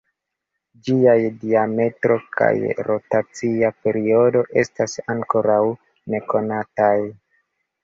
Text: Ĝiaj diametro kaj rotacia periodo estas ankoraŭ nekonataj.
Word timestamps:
Ĝiaj 0.85 1.17
diametro 1.43 2.17
kaj 2.37 2.49
rotacia 2.89 3.71
periodo 3.83 4.43
estas 4.65 4.99
ankoraŭ 5.17 5.61
nekonataj. 6.17 6.93